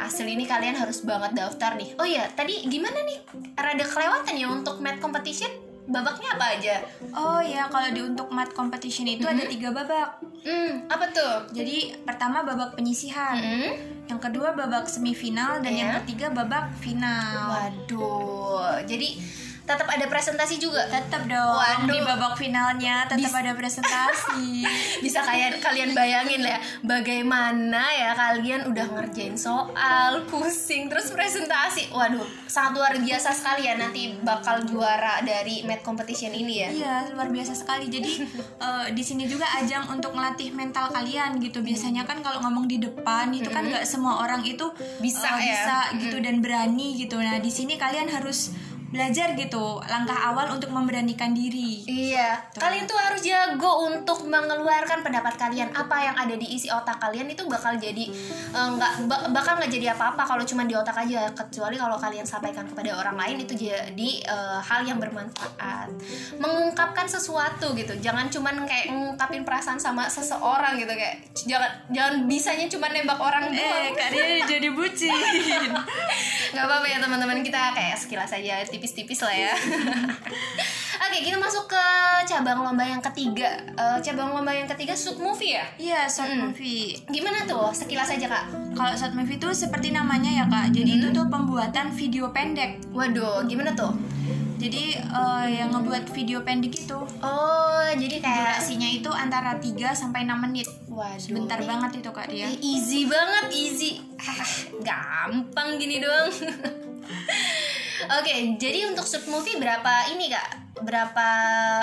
Asli 0.00 0.32
ini 0.32 0.48
kalian 0.48 0.74
harus 0.74 1.04
banget 1.04 1.36
daftar 1.36 1.76
nih. 1.76 1.92
Oh 2.00 2.08
iya, 2.08 2.24
tadi 2.32 2.64
gimana 2.64 3.04
nih? 3.04 3.18
Rada 3.52 3.84
kelewatan 3.84 4.34
ya 4.40 4.48
untuk 4.48 4.80
math 4.80 4.98
competition? 4.98 5.52
Babaknya 5.82 6.38
apa 6.38 6.46
aja? 6.56 6.76
Oh 7.10 7.42
ya, 7.42 7.66
kalau 7.66 7.90
di 7.90 8.00
untuk 8.06 8.30
mat 8.30 8.54
competition 8.54 9.10
itu 9.10 9.26
ada 9.26 9.42
tiga 9.50 9.74
babak. 9.74 10.22
Hmm, 10.46 10.86
apa 10.86 11.10
tuh? 11.10 11.50
Jadi 11.50 11.98
pertama 12.06 12.46
babak 12.46 12.78
penyisihan, 12.78 13.34
Hmm? 13.34 13.91
Yang 14.02 14.18
kedua 14.18 14.52
babak 14.52 14.84
semifinal 14.84 15.62
dan 15.62 15.72
yang 15.72 15.90
Iya. 15.90 15.98
ketiga 16.02 16.26
babak 16.30 16.74
final. 16.76 17.48
Waduh, 17.48 18.82
jadi 18.84 19.16
tetap 19.62 19.86
ada 19.86 20.06
presentasi 20.10 20.58
juga 20.58 20.84
tetap 20.90 21.24
dong 21.24 21.56
Waduh. 21.56 21.88
di 21.88 21.98
babak 22.02 22.34
finalnya 22.34 23.06
tetap 23.06 23.32
ada 23.32 23.54
presentasi 23.54 24.66
bisa 25.04 25.22
kayak 25.22 25.62
kalian 25.62 25.94
bayangin 25.94 26.42
lah 26.42 26.58
ya 26.58 26.60
bagaimana 26.82 27.82
ya 27.94 28.10
kalian 28.12 28.66
udah 28.68 28.86
ngerjain 28.90 29.38
soal 29.38 30.26
pusing 30.26 30.90
terus 30.90 31.14
presentasi 31.14 31.94
waduh 31.94 32.26
sangat 32.50 32.72
luar 32.76 32.92
biasa 32.98 33.30
sekali 33.32 33.70
ya 33.70 33.78
nanti 33.78 34.18
bakal 34.20 34.60
juara 34.66 35.22
dari 35.22 35.62
math 35.62 35.82
competition 35.82 36.34
ini 36.34 36.54
ya 36.58 36.68
Iya 36.72 36.94
luar 37.14 37.28
biasa 37.28 37.52
sekali. 37.52 37.86
Jadi 37.92 38.24
eh, 38.66 38.86
di 38.96 39.02
sini 39.04 39.28
juga 39.28 39.44
ajang 39.60 39.92
untuk 39.92 40.16
melatih 40.16 40.50
mental 40.50 40.88
kalian 40.88 41.38
gitu. 41.38 41.60
Biasanya 41.60 42.02
kan 42.08 42.24
kalau 42.24 42.40
ngomong 42.42 42.66
di 42.66 42.80
depan 42.80 43.30
itu 43.30 43.48
kan 43.52 43.68
nggak 43.68 43.84
semua 43.84 44.24
orang 44.24 44.42
itu 44.42 44.66
Bisa 44.98 45.26
eh, 45.36 45.38
ya. 45.38 45.52
bisa 45.52 45.78
gitu 46.00 46.16
dan 46.24 46.40
berani 46.40 46.96
gitu. 46.96 47.20
Nah 47.20 47.38
di 47.38 47.52
sini 47.52 47.76
kalian 47.76 48.08
harus 48.08 48.52
belajar 48.92 49.32
gitu 49.32 49.80
langkah 49.88 50.14
awal 50.28 50.52
untuk 50.52 50.68
memberanikan 50.68 51.32
diri. 51.32 51.80
Iya, 51.88 52.36
kalian 52.52 52.84
tuh 52.84 53.00
harus 53.00 53.24
jago 53.24 53.88
untuk 53.88 54.28
mengeluarkan 54.28 55.00
pendapat 55.00 55.40
kalian. 55.40 55.72
Apa 55.72 55.96
yang 56.04 56.16
ada 56.16 56.36
di 56.36 56.44
isi 56.44 56.68
otak 56.68 57.00
kalian 57.00 57.32
itu 57.32 57.48
bakal 57.48 57.72
jadi 57.80 58.04
eh, 58.52 58.68
nggak 58.76 59.08
ba- 59.08 59.32
bakal 59.32 59.56
nggak 59.56 59.72
jadi 59.72 59.96
apa-apa 59.96 60.28
kalau 60.28 60.44
cuma 60.44 60.68
di 60.68 60.76
otak 60.76 60.92
aja. 60.92 61.32
Kecuali 61.32 61.80
kalau 61.80 61.96
kalian 61.96 62.28
sampaikan 62.28 62.68
kepada 62.68 62.92
orang 62.92 63.16
lain 63.16 63.48
itu 63.48 63.56
jadi 63.56 64.10
eh, 64.28 64.58
hal 64.60 64.84
yang 64.84 65.00
bermanfaat. 65.00 65.88
Mengungkapkan 66.36 67.08
sesuatu 67.08 67.72
gitu. 67.72 67.96
Jangan 67.96 68.28
cuman 68.28 68.68
kayak 68.68 68.92
ngungkapin 68.92 69.48
perasaan 69.48 69.80
sama 69.80 70.04
seseorang 70.04 70.76
gitu 70.76 70.92
kayak 70.92 71.24
jangan 71.48 71.72
jangan 71.88 72.28
bisanya 72.28 72.68
cuma 72.68 72.92
nembak 72.92 73.16
orang 73.16 73.48
doang. 73.48 73.88
Eh 73.88 73.92
Kak 73.96 74.08
Ria 74.12 74.44
jadi 74.44 74.68
bucin. 74.68 75.16
nggak 76.52 76.64
apa-apa 76.68 76.84
ya 76.84 77.00
teman-teman 77.00 77.40
kita 77.40 77.72
kayak 77.72 77.96
sekilas 77.96 78.28
aja 78.36 78.60
tipis-tipis 78.82 79.22
lah 79.22 79.30
ya. 79.30 79.54
Oke 81.06 81.18
kita 81.22 81.38
masuk 81.38 81.70
ke 81.70 81.86
cabang 82.26 82.66
lomba 82.66 82.82
yang 82.82 82.98
ketiga. 82.98 83.62
Eh, 83.78 83.98
cabang 84.02 84.34
lomba 84.34 84.50
yang 84.50 84.66
ketiga 84.66 84.90
sub 84.98 85.22
movie 85.22 85.54
ya? 85.54 85.62
Iya 85.78 86.00
short 86.10 86.34
movie. 86.34 86.98
gimana 87.06 87.46
tuh? 87.46 87.70
Sekilas 87.70 88.10
aja 88.10 88.26
kak. 88.26 88.50
Kalau 88.74 88.90
short 88.98 89.14
movie 89.14 89.38
itu 89.38 89.46
seperti 89.54 89.94
namanya 89.94 90.42
ya 90.42 90.44
kak. 90.50 90.74
Jadi 90.74 90.98
itu 90.98 91.14
tuh 91.14 91.30
pembuatan 91.30 91.94
video 91.94 92.34
pendek. 92.34 92.82
waduh 92.90 93.46
gimana 93.46 93.70
tuh? 93.78 93.94
Jadi 94.58 94.98
eh, 94.98 95.46
yang 95.62 95.70
ngebuat 95.70 96.10
video 96.10 96.42
pendek 96.42 96.74
itu. 96.74 96.98
Oh 97.22 97.86
jadi 97.94 98.18
kayak 98.18 98.58
durasinya 98.58 98.88
itu 98.90 99.10
antara 99.14 99.62
3 99.62 99.94
sampai 99.94 100.26
6 100.26 100.42
menit. 100.42 100.66
waduh. 100.90 101.30
Bentar 101.30 101.62
banget 101.62 102.02
itu 102.02 102.10
kak 102.10 102.26
dia. 102.34 102.50
Easy 102.58 103.06
banget 103.06 103.46
easy. 103.54 103.90
Gampang 104.86 105.78
gini 105.78 106.02
doang 106.02 106.34
oke 108.08 108.34
jadi 108.58 108.90
untuk 108.90 109.06
sub 109.06 109.24
movie 109.30 109.58
berapa 109.58 110.10
ini 110.14 110.32
kak 110.32 110.80
berapa 110.82 111.26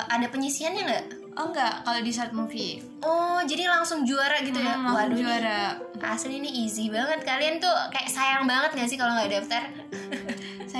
ada 0.08 0.26
penyisiannya 0.28 0.82
nggak 0.84 1.04
Oh 1.38 1.46
enggak, 1.46 1.86
kalau 1.86 2.02
di 2.02 2.10
short 2.10 2.34
movie. 2.34 2.82
Oh, 3.06 3.38
jadi 3.46 3.70
langsung 3.70 4.02
juara 4.02 4.42
gitu 4.42 4.58
ya? 4.58 4.74
Hmm, 4.74 4.92
langsung 4.92 5.14
Waduh, 5.14 5.18
juara. 5.22 5.62
Asli 6.02 6.42
ini 6.42 6.66
easy 6.66 6.90
banget. 6.90 7.22
Kalian 7.22 7.62
tuh 7.62 7.70
kayak 7.94 8.10
sayang 8.10 8.50
banget 8.50 8.74
gak 8.74 8.88
sih 8.90 8.98
kalau 8.98 9.14
nggak 9.14 9.40
daftar? 9.40 9.62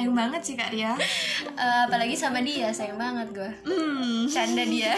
Sayang 0.00 0.16
banget 0.16 0.40
sih 0.40 0.57
kak 0.57 0.73
Ria. 0.73 0.97
Eh, 0.97 1.80
apalagi 1.85 2.16
sama 2.16 2.40
dia, 2.40 2.73
sayang 2.73 2.97
banget 2.97 3.37
gue. 3.37 3.50
Hmm. 3.69 4.25
Canda 4.25 4.64
dia. 4.64 4.97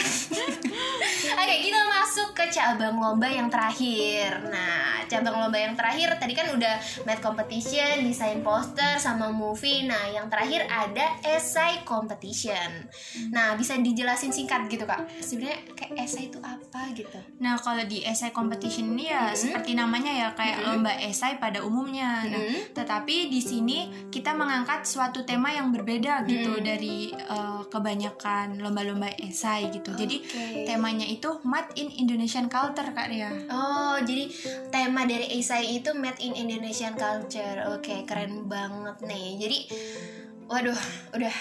Oke, 1.42 1.54
kita 1.58 1.80
masuk 1.90 2.30
ke 2.38 2.46
cabang 2.46 2.94
lomba 2.94 3.26
yang 3.26 3.50
terakhir. 3.50 4.30
Nah, 4.46 5.02
cabang 5.10 5.42
lomba 5.42 5.58
yang 5.58 5.74
terakhir 5.74 6.14
tadi 6.22 6.38
kan 6.38 6.54
udah 6.54 6.78
math 7.02 7.18
competition, 7.18 8.06
desain 8.06 8.46
poster, 8.46 8.94
sama 8.94 9.26
movie. 9.26 9.90
Nah, 9.90 10.06
yang 10.06 10.30
terakhir 10.30 10.70
ada 10.70 11.18
essay 11.26 11.82
competition. 11.82 12.86
Nah, 13.34 13.58
bisa 13.58 13.74
dijelasin 13.74 14.30
singkat 14.30 14.70
gitu 14.70 14.86
kak? 14.86 15.02
Sebenarnya 15.18 15.66
kayak 15.74 15.98
essay 15.98 16.30
itu 16.30 16.38
apa 16.38 16.94
gitu? 16.94 17.18
Nah 17.42 17.58
kalau 17.58 17.82
di 17.82 18.06
essay 18.06 18.30
competition 18.30 18.94
ini 18.94 19.10
ya 19.10 19.34
seperti 19.34 19.74
namanya 19.74 20.14
ya 20.14 20.28
kayak 20.30 20.62
lomba 20.62 20.94
esai 20.94 21.42
pada 21.42 21.58
umumnya. 21.58 22.22
Nah, 22.22 22.38
Mhm. 22.38 22.70
tetapi 22.70 23.26
di 23.26 23.42
sini 23.42 23.90
kita 24.14 24.30
mengangkat 24.30 24.86
suatu 24.92 25.24
tema 25.24 25.48
yang 25.48 25.72
berbeda 25.72 26.28
gitu 26.28 26.60
dari 26.60 27.08
eh, 27.16 27.62
kebanyakan 27.72 28.60
lomba-lomba 28.60 29.08
esai 29.16 29.72
gitu. 29.72 29.96
Jadi 29.96 30.20
Oke. 30.20 30.68
temanya 30.68 31.08
itu 31.08 31.40
Math 31.48 31.72
in 31.80 31.88
Indonesian 31.88 32.52
Culture 32.52 32.92
kak 32.92 33.08
Ria. 33.08 33.32
Oh, 33.48 33.96
jadi 34.04 34.28
tema 34.68 35.08
dari 35.08 35.40
esai 35.40 35.80
itu 35.80 35.96
Made 35.96 36.20
in 36.20 36.36
Indonesian 36.36 36.92
Culture. 36.92 37.72
Oke, 37.72 38.04
keren 38.04 38.44
banget 38.44 39.00
nih. 39.08 39.40
Jadi, 39.40 39.58
waduh, 40.52 40.76
udah 41.16 41.34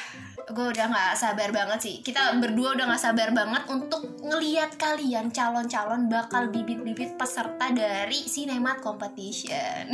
gue 0.49 0.67
udah 0.73 0.85
nggak 0.89 1.13
sabar 1.17 1.49
banget 1.53 1.79
sih. 1.81 1.95
Kita 2.01 2.37
berdua 2.41 2.73
udah 2.73 2.85
nggak 2.89 3.03
sabar 3.03 3.29
banget 3.35 3.63
untuk 3.69 4.01
ngeliat 4.21 4.75
kalian 4.79 5.29
calon-calon 5.29 6.09
bakal 6.09 6.49
bibit-bibit 6.49 7.19
peserta 7.19 7.69
dari 7.69 8.25
Cinemat 8.25 8.81
Competition. 8.81 9.93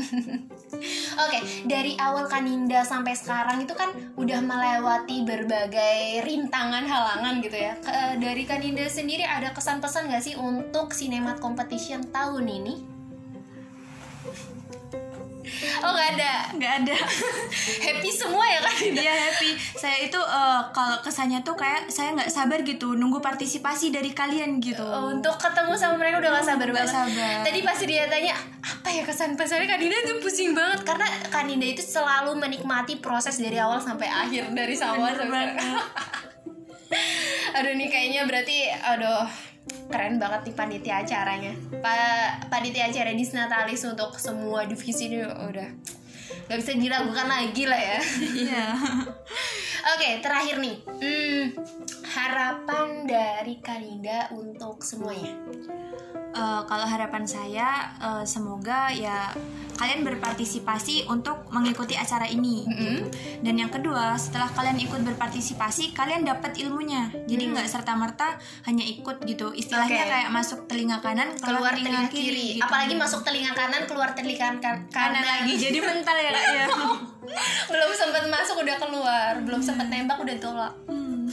Oke, 1.24 1.40
dari 1.68 2.00
awal 2.00 2.30
Kaninda 2.32 2.84
sampai 2.88 3.16
sekarang 3.16 3.64
itu 3.64 3.74
kan 3.74 3.92
udah 4.16 4.40
melewati 4.40 5.24
berbagai 5.28 6.24
rintangan 6.24 6.86
halangan 6.88 7.40
gitu 7.44 7.58
ya. 7.58 7.74
Ke- 7.84 8.16
dari 8.20 8.44
Kaninda 8.48 8.88
sendiri 8.88 9.28
ada 9.28 9.52
kesan 9.52 9.84
pesan 9.84 10.08
gak 10.12 10.24
sih 10.24 10.36
untuk 10.40 10.94
Cinemat 10.96 11.40
Competition 11.44 12.08
tahun 12.12 12.46
ini? 12.48 12.97
Oh 15.84 15.92
gak 15.96 16.10
ada 16.18 16.32
Nggak 16.58 16.74
ada. 16.84 16.98
Happy 17.88 18.10
semua 18.12 18.44
ya 18.46 18.60
Kaninda? 18.64 19.02
Dia 19.02 19.14
happy. 19.14 19.52
Saya 19.78 19.98
itu 20.04 20.20
eh, 20.20 20.62
kalau 20.74 20.98
kesannya 21.04 21.40
tuh 21.44 21.56
kayak 21.56 21.90
saya 21.92 22.14
nggak 22.16 22.30
sabar 22.32 22.60
gitu 22.64 22.96
nunggu 22.98 23.20
partisipasi 23.20 23.92
dari 23.92 24.12
kalian 24.12 24.60
gitu. 24.64 24.84
Oh, 24.84 25.12
Untuk 25.12 25.36
ketemu 25.38 25.74
sama 25.78 25.96
mereka 26.02 26.20
udah 26.20 26.32
gak 26.40 26.46
sabar 26.46 26.68
Nggak 26.68 26.88
banget 26.88 26.96
sabar. 26.96 27.38
Tadi 27.46 27.60
pasti 27.64 27.84
dia 27.88 28.04
tanya 28.10 28.36
Apa 28.64 28.90
ya 28.92 29.04
kesan 29.06 29.36
pesannya 29.40 29.68
Kaninda 29.70 29.98
tuh 30.04 30.18
pusing 30.20 30.52
banget 30.52 30.84
Karena 30.84 31.08
Kaninda 31.32 31.68
itu 31.68 31.84
selalu 31.84 32.36
menikmati 32.36 33.00
proses 33.00 33.38
dari 33.40 33.58
awal 33.60 33.80
sampai 33.80 34.08
akhir 34.10 34.52
Dari 34.52 34.76
awal 34.82 35.14
Bener 35.16 35.28
sampai. 35.28 35.76
Aduh 37.58 37.74
nih 37.76 37.90
kayaknya 37.90 38.22
berarti 38.30 38.70
aduh 38.70 39.28
keren 39.88 40.20
banget 40.20 40.52
nih 40.52 40.56
panitia 40.56 40.96
acaranya. 41.04 41.54
Pa 41.84 41.96
panitia 42.48 42.92
acara 42.92 43.12
di 43.12 43.26
Natalis 43.32 43.84
untuk 43.88 44.16
semua 44.20 44.68
divisi 44.68 45.12
ini 45.12 45.24
udah 45.24 45.70
nggak 46.48 46.60
bisa 46.60 46.72
diragukan 46.76 47.28
lagi 47.28 47.64
lah 47.68 47.80
ya. 47.80 48.00
Iya. 48.48 48.66
Oke 49.78 50.10
terakhir 50.24 50.56
nih, 50.58 50.76
hmm, 50.86 51.44
harapan 52.16 52.88
dari 53.06 53.62
Kaninda 53.62 54.32
untuk 54.34 54.82
semuanya. 54.82 55.38
Eh, 56.38 56.62
kalau 56.70 56.86
harapan 56.86 57.26
saya 57.26 57.98
eh, 57.98 58.24
semoga 58.30 58.94
ya 58.94 59.34
kalian 59.78 60.06
berpartisipasi 60.06 61.10
untuk 61.10 61.50
mengikuti 61.54 61.94
acara 61.94 62.26
ini 62.26 62.66
gitu. 62.66 63.14
dan 63.46 63.56
yang 63.62 63.70
kedua 63.70 64.18
setelah 64.18 64.50
kalian 64.50 64.82
ikut 64.82 65.06
berpartisipasi 65.06 65.94
kalian 65.94 66.26
dapat 66.26 66.58
ilmunya 66.58 67.14
jadi 67.30 67.54
nggak 67.54 67.70
serta 67.70 67.94
merta 67.94 68.42
hanya 68.66 68.82
ikut 68.82 69.22
gitu 69.30 69.54
istilahnya 69.54 70.02
Oke. 70.02 70.10
kayak 70.10 70.30
masuk 70.34 70.60
telinga 70.66 70.98
kanan 70.98 71.30
Keluar 71.38 71.78
telinga 71.78 72.10
kiri, 72.10 72.58
gitu. 72.58 72.66
apalagi 72.66 72.98
masuk 72.98 73.22
telinga 73.22 73.54
kanan 73.54 73.86
keluar 73.86 74.18
telinga 74.18 74.58
kan 74.58 74.82
kanan 74.90 75.22
lagi 75.22 75.54
jadi 75.62 75.78
mental 75.78 76.18
ya 76.18 76.32
ya 76.58 76.66
belum 77.72 77.92
sempat 77.94 78.26
masuk 78.32 78.64
udah 78.64 78.78
keluar, 78.80 79.32
belum 79.44 79.62
sempat 79.62 79.88
nembak 79.92 80.18
udah 80.22 80.36
tolak. 80.40 80.74
Hmm. 80.88 81.28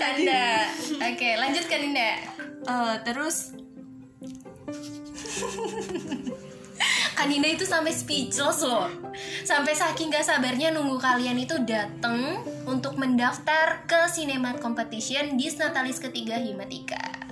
Canda. 0.00 0.64
Oke, 1.04 1.36
lanjutkan 1.36 1.80
Indah. 1.92 2.16
Eh, 2.68 2.96
terus 3.04 3.52
Kanina 7.18 7.50
itu 7.50 7.66
sampai 7.66 7.90
speechless 7.90 8.62
loh 8.62 8.86
Sampai 9.42 9.74
saking 9.74 10.12
gak 10.12 10.22
sabarnya 10.22 10.70
nunggu 10.70 11.02
kalian 11.02 11.40
itu 11.40 11.58
dateng 11.66 12.38
Untuk 12.68 12.94
mendaftar 12.94 13.82
ke 13.90 14.06
Cinemat 14.12 14.62
Competition 14.62 15.34
di 15.34 15.50
Natalis 15.58 15.98
ketiga 15.98 16.38
Himatika 16.38 17.27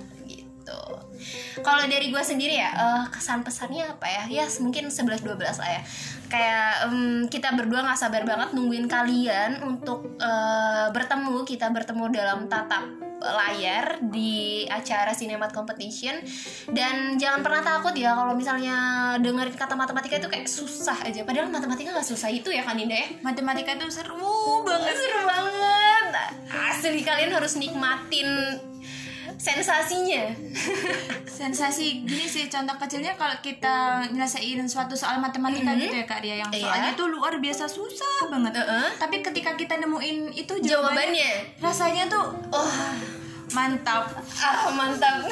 Kalau 1.61 1.83
dari 1.89 2.13
gue 2.13 2.23
sendiri 2.23 2.55
ya 2.57 2.71
eh, 2.73 3.03
Kesan 3.09 3.41
pesannya 3.41 3.87
apa 3.87 4.05
ya? 4.07 4.23
Ya 4.43 4.45
mungkin 4.61 4.89
11-12 4.89 5.25
lah 5.37 5.69
ya. 5.69 5.81
Kayak 6.27 6.69
em, 6.91 7.25
kita 7.31 7.55
berdua 7.55 7.87
gak 7.87 7.99
sabar 7.99 8.27
banget 8.27 8.51
nungguin 8.51 8.85
kalian 8.91 9.63
Untuk 9.63 10.17
eh, 10.19 10.87
bertemu. 10.91 11.43
Kita 11.47 11.71
bertemu 11.71 12.03
dalam 12.11 12.39
tatap 12.51 13.07
layar 13.17 13.97
di 14.13 14.65
acara 14.69 15.11
Cinemat 15.13 15.51
Competition. 15.53 16.21
Dan 16.69 17.17
jangan 17.17 17.41
pernah 17.41 17.61
takut 17.65 17.93
ya 17.97 18.13
kalau 18.13 18.37
misalnya 18.37 18.75
dengerin 19.17 19.57
kata 19.57 19.73
matematika 19.73 20.21
itu 20.21 20.29
kayak 20.29 20.47
susah 20.49 20.97
aja. 21.05 21.25
Padahal 21.25 21.49
matematika 21.49 21.93
nggak 21.93 22.07
susah 22.07 22.29
itu 22.29 22.49
ya 22.53 22.61
kan 22.61 22.77
Indah 22.77 22.97
ya? 22.97 23.07
Matematika 23.25 23.73
itu 23.73 23.89
seru 23.89 24.61
banget. 24.61 24.93
Seru 24.93 25.21
banget. 25.25 26.05
Asli 26.47 27.01
kalian 27.01 27.33
harus 27.33 27.57
nikmatin 27.57 28.27
sensasinya. 29.37 30.33
Sensasi 31.23 32.01
gini 32.03 32.25
sih 32.25 32.45
contoh 32.47 32.73
kecilnya 32.75 33.13
kalau 33.13 33.37
kita 33.39 34.01
nyelesain 34.09 34.57
suatu 34.63 34.93
soal 34.93 35.17
matematika 35.17 35.71
gitu 35.73 35.93
ya 35.93 36.05
kak 36.05 36.19
Ria 36.19 36.35
yang 36.37 36.49
Iya. 36.49 36.65
soalnya 36.65 36.91
tuh 36.93 37.07
luar 37.07 37.37
biasa 37.37 37.65
susah 37.65 38.27
banget. 38.27 38.57
Heeh. 38.57 38.87
tapi 38.97 39.21
ketika 39.21 39.53
kita 39.53 39.77
nemuin 39.77 40.33
itu 40.33 40.53
jawabannya, 40.57 41.13
jawabannya 41.13 41.31
rasanya 41.61 42.03
tuh 42.07 42.25
oh 42.49 42.71
mantap. 43.49 44.09
Ah 44.37 44.67
mantap 44.69 45.23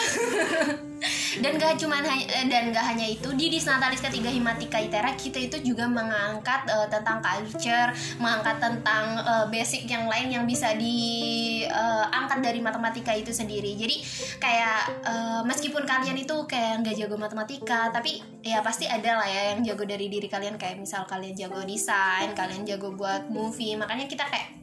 dan 1.39 1.59
gak 1.59 1.75
cuman 1.81 2.03
eh, 2.05 2.47
dan 2.47 2.71
gak 2.71 2.85
hanya 2.95 3.07
itu 3.07 3.31
di 3.35 3.51
Disnatalis 3.51 3.99
ketiga 3.99 4.31
Himatika 4.31 4.79
Itera 4.79 5.11
kita 5.15 5.39
itu 5.39 5.73
juga 5.73 5.87
mengangkat 5.89 6.67
eh, 6.69 6.87
tentang 6.87 7.19
culture 7.19 7.91
mengangkat 8.19 8.57
tentang 8.61 9.05
eh, 9.19 9.45
basic 9.51 9.87
yang 9.89 10.07
lain 10.07 10.27
yang 10.31 10.43
bisa 10.47 10.71
diangkat 10.75 12.39
dari 12.39 12.59
matematika 12.63 13.11
itu 13.15 13.31
sendiri. 13.31 13.75
Jadi 13.75 13.95
kayak 14.39 14.81
eh, 15.03 15.41
meskipun 15.43 15.83
kalian 15.83 16.17
itu 16.19 16.35
kayak 16.47 16.85
nggak 16.85 16.95
jago 17.05 17.15
matematika 17.19 17.91
tapi 17.91 18.21
ya 18.45 18.61
pasti 18.61 18.85
ada 18.85 19.19
lah 19.19 19.27
ya 19.27 19.41
yang 19.55 19.65
jago 19.65 19.83
dari 19.83 20.07
diri 20.07 20.27
kalian. 20.29 20.55
Kayak 20.55 20.79
misal 20.79 21.03
kalian 21.07 21.35
jago 21.35 21.59
desain 21.65 22.31
kalian 22.37 22.63
jago 22.63 22.93
buat 22.95 23.27
movie 23.27 23.75
makanya 23.75 24.07
kita 24.07 24.23
kayak 24.27 24.55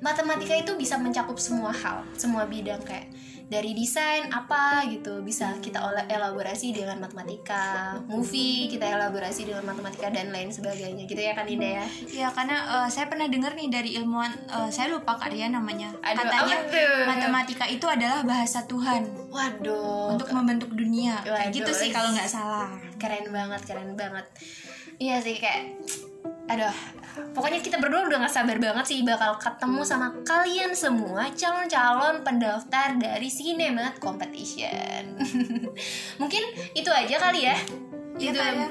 matematika 0.00 0.54
itu 0.54 0.72
bisa 0.78 0.96
mencakup 1.00 1.36
semua 1.40 1.74
hal, 1.74 2.04
semua 2.14 2.46
bidang 2.46 2.80
kayak 2.84 3.10
dari 3.48 3.72
desain 3.72 4.28
apa 4.28 4.84
gitu. 4.92 5.24
Bisa 5.24 5.56
kita 5.58 5.80
olah 5.80 6.04
elaborasi 6.04 6.76
dengan 6.76 7.00
matematika, 7.00 7.96
movie 8.06 8.68
kita 8.68 8.84
elaborasi 8.84 9.48
dengan 9.48 9.64
matematika 9.64 10.12
dan 10.12 10.30
lain 10.30 10.52
sebagainya. 10.52 11.08
Gitu 11.08 11.18
ya 11.18 11.32
kan 11.32 11.48
Indah 11.48 11.82
ya. 11.82 11.86
ya 12.12 12.28
karena 12.30 12.56
eh, 12.84 12.88
saya 12.92 13.08
pernah 13.08 13.26
dengar 13.26 13.56
nih 13.56 13.68
dari 13.72 13.90
ilmuwan 13.96 14.30
eh, 14.30 14.70
saya 14.70 14.92
lupa 14.92 15.16
kak 15.16 15.32
Ria 15.32 15.48
namanya. 15.48 15.90
Aduh, 16.04 16.22
katanya 16.22 16.56
matematika 17.08 17.64
itu 17.66 17.88
adalah 17.88 18.20
bahasa 18.22 18.68
Tuhan. 18.68 19.08
Waduh, 19.32 20.12
untuk 20.12 20.28
membentuk 20.30 20.70
dunia. 20.76 21.24
Kayak 21.24 21.50
Waduh. 21.50 21.56
gitu 21.56 21.72
sih 21.72 21.88
kalau 21.90 22.12
nggak 22.12 22.28
salah. 22.28 22.68
Keren 23.00 23.32
banget, 23.32 23.60
keren 23.64 23.96
banget. 23.96 24.28
Iya 24.98 25.22
sih 25.22 25.38
kayak 25.38 25.78
aduh 26.48 26.72
pokoknya 27.36 27.60
kita 27.60 27.76
berdua 27.76 28.08
udah 28.08 28.24
gak 28.24 28.32
sabar 28.32 28.56
banget 28.56 28.84
sih 28.88 28.98
bakal 29.04 29.36
ketemu 29.36 29.84
sama 29.84 30.08
kalian 30.24 30.72
semua 30.72 31.28
calon-calon 31.34 32.24
pendaftar 32.24 32.96
dari 32.96 33.28
Cinemat 33.28 33.98
Competition. 34.00 35.18
Mungkin 36.22 36.42
itu 36.72 36.88
aja 36.88 37.16
kali 37.20 37.40
ya. 37.46 37.56
Iya, 38.18 38.30
Itu- 38.32 38.42
ya. 38.42 38.68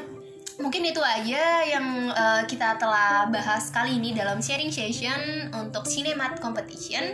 mungkin 0.57 0.81
itu 0.89 0.97
aja 0.97 1.61
yang 1.69 2.09
uh, 2.09 2.41
kita 2.49 2.81
telah 2.81 3.29
bahas 3.29 3.69
kali 3.69 4.01
ini 4.01 4.17
dalam 4.17 4.41
sharing 4.41 4.73
session 4.73 5.53
untuk 5.53 5.85
Cinemat 5.85 6.41
Competition. 6.41 7.13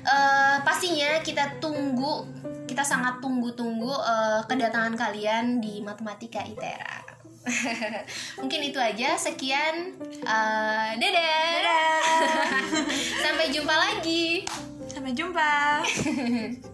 Uh, 0.00 0.56
pastinya 0.64 1.20
kita 1.20 1.60
tunggu 1.60 2.24
kita 2.64 2.80
sangat 2.80 3.20
tunggu-tunggu 3.20 3.92
uh, 3.92 4.40
kedatangan 4.48 4.96
kalian 4.96 5.60
di 5.60 5.84
Matematika 5.84 6.40
ITERA 6.40 7.09
mungkin 8.40 8.60
itu 8.64 8.78
aja. 8.78 9.16
Sekian 9.16 9.96
Uh, 10.20 10.90
dadah. 11.00 12.00
sampai 13.24 13.48
jumpa 13.50 13.72
lagi. 13.72 14.44
Sampai 14.90 15.16
jumpa 15.16 15.80